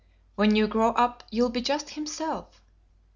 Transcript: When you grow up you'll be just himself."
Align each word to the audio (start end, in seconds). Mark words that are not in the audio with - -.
When 0.33 0.55
you 0.55 0.65
grow 0.67 0.93
up 0.93 1.25
you'll 1.29 1.51
be 1.51 1.61
just 1.61 1.91
himself." 1.91 2.59